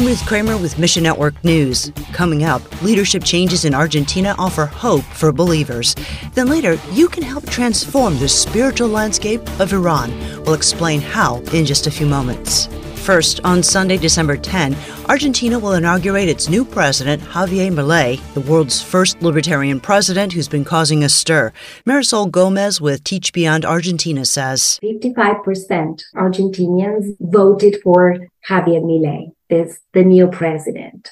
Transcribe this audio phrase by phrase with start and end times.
[0.00, 1.92] I'm Ruth Kramer with Mission Network News.
[2.14, 5.94] Coming up, leadership changes in Argentina offer hope for believers.
[6.32, 10.10] Then later, you can help transform the spiritual landscape of Iran.
[10.44, 12.66] We'll explain how in just a few moments.
[12.94, 14.74] First, on Sunday, December 10,
[15.06, 20.64] Argentina will inaugurate its new president, Javier Milei, the world's first libertarian president who's been
[20.64, 21.52] causing a stir.
[21.86, 28.16] Marisol Gomez with Teach Beyond Argentina says 55% Argentinians voted for
[28.48, 31.10] Javier Milei is the new president.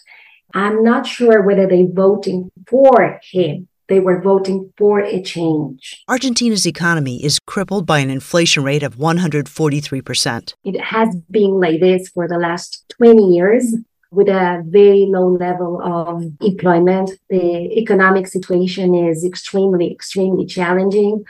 [0.55, 3.69] I'm not sure whether they're voting for him.
[3.89, 6.05] They were voting for a change.
[6.09, 10.55] Argentina's economy is crippled by an inflation rate of 143%.
[10.65, 13.75] It has been like this for the last 20 years
[14.11, 17.13] with a very low level of employment.
[17.31, 21.25] The economic situation is extremely, extremely challenging.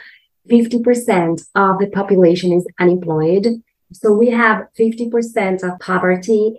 [0.48, 3.62] 50% of the population is unemployed.
[3.92, 6.58] So we have 50% of poverty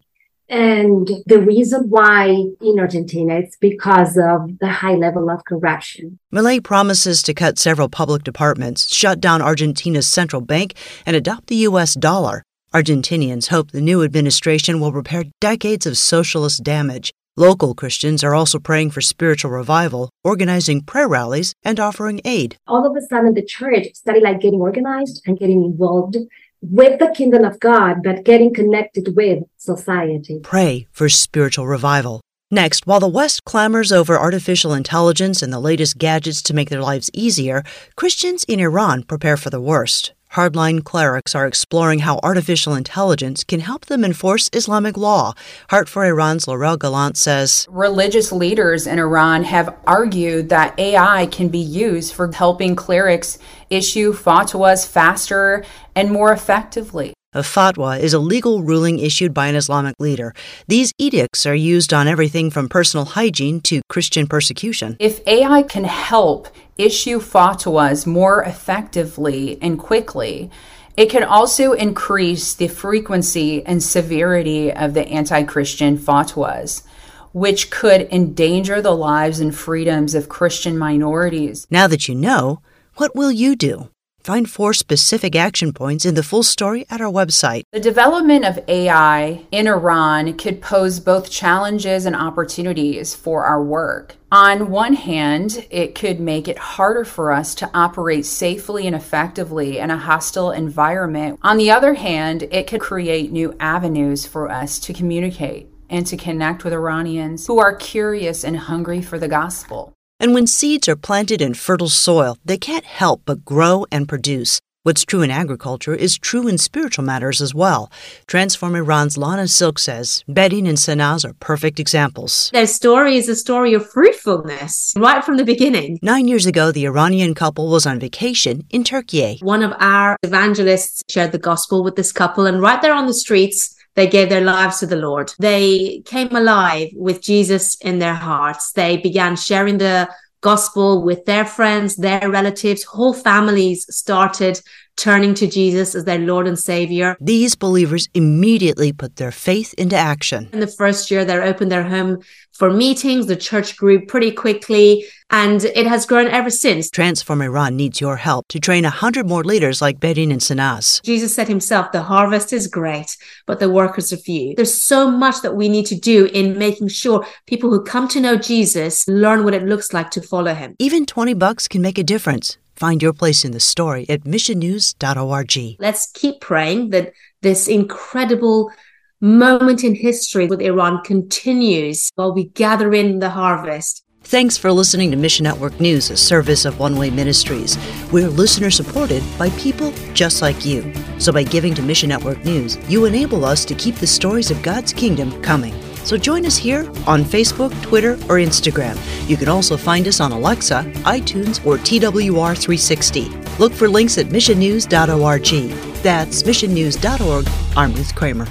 [0.50, 2.30] and the reason why
[2.62, 6.18] in Argentina, it's because of the high level of corruption.
[6.34, 10.74] Milei promises to cut several public departments, shut down Argentina's central bank,
[11.06, 11.94] and adopt the U.S.
[11.94, 12.44] dollar.
[12.74, 17.12] Argentinians hope the new administration will repair decades of socialist damage.
[17.38, 22.58] Local Christians are also praying for spiritual revival, organizing prayer rallies, and offering aid.
[22.68, 26.18] All of a sudden, the church started like getting organized and getting involved
[26.62, 30.40] with the kingdom of God, but getting connected with society.
[30.44, 32.22] Pray for spiritual revival.
[32.52, 36.82] Next, while the West clamors over artificial intelligence and the latest gadgets to make their
[36.82, 37.64] lives easier,
[37.96, 40.14] Christians in Iran prepare for the worst.
[40.34, 45.34] Hardline clerics are exploring how artificial intelligence can help them enforce Islamic law.
[45.72, 51.50] Heart for Iran's Laurel Gallant says Religious leaders in Iran have argued that AI can
[51.50, 53.40] be used for helping clerics
[53.72, 57.14] issue fatwas faster and more effectively.
[57.34, 60.34] A fatwa is a legal ruling issued by an Islamic leader.
[60.68, 64.98] These edicts are used on everything from personal hygiene to Christian persecution.
[65.00, 66.48] If AI can help
[66.80, 70.50] issue fatwas more effectively and quickly,
[70.98, 76.84] it can also increase the frequency and severity of the anti Christian fatwas
[77.32, 81.68] which could endanger the lives and freedoms of Christian minorities.
[81.70, 82.62] Now that you know,
[82.96, 83.90] what will you do?
[84.24, 87.64] Find four specific action points in the full story at our website.
[87.72, 94.18] The development of AI in Iran could pose both challenges and opportunities for our work.
[94.32, 99.80] On one hand, it could make it harder for us to operate safely and effectively
[99.80, 101.40] in a hostile environment.
[101.42, 106.18] On the other hand, it could create new avenues for us to communicate and to
[106.18, 109.94] connect with Iranians who are curious and hungry for the gospel.
[110.22, 114.60] And when seeds are planted in fertile soil, they can't help but grow and produce.
[114.84, 117.90] What's true in agriculture is true in spiritual matters as well.
[118.28, 122.50] Transform Iran's Lana Silk says Bedin and Sanaz are perfect examples.
[122.54, 126.00] Their story is a story of fruitfulness right from the beginning.
[126.02, 129.40] Nine years ago, the Iranian couple was on vacation in Turkey.
[129.42, 133.14] One of our evangelists shared the gospel with this couple, and right there on the
[133.14, 135.34] streets, they gave their lives to the Lord.
[135.40, 138.72] They came alive with Jesus in their hearts.
[138.72, 140.10] They began sharing the
[140.42, 144.62] gospel with their friends, their relatives, whole families started
[145.00, 147.16] turning to Jesus as their Lord and Savior.
[147.22, 150.50] These believers immediately put their faith into action.
[150.52, 152.20] In the first year, they opened their home
[152.52, 153.28] for meetings.
[153.28, 156.90] The church grew pretty quickly and it has grown ever since.
[156.90, 161.02] Transform Iran needs your help to train 100 more leaders like Bedin and Sanaz.
[161.04, 163.16] Jesus said himself, the harvest is great,
[163.46, 164.56] but the workers are few.
[164.56, 168.20] There's so much that we need to do in making sure people who come to
[168.20, 170.76] know Jesus learn what it looks like to follow him.
[170.80, 172.58] Even 20 bucks can make a difference.
[172.80, 175.76] Find your place in the story at missionnews.org.
[175.80, 178.72] Let's keep praying that this incredible
[179.20, 184.06] moment in history with Iran continues while we gather in the harvest.
[184.24, 187.78] Thanks for listening to Mission Network News, a service of One Way Ministries.
[188.14, 190.94] We're listener supported by people just like you.
[191.18, 194.64] So by giving to Mission Network News, you enable us to keep the stories of
[194.64, 195.74] God's kingdom coming.
[196.10, 198.98] So join us here on Facebook, Twitter, or Instagram.
[199.30, 203.60] You can also find us on Alexa, iTunes, or TWR360.
[203.60, 205.70] Look for links at missionnews.org.
[206.02, 207.48] That's missionnews.org.
[207.78, 208.48] I'm Ruth Kramer.